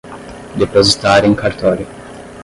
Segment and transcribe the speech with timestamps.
[0.57, 1.85] depositar em cartório